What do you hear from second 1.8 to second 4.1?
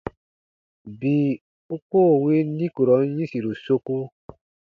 koo win nikurɔn yĩsiru soku.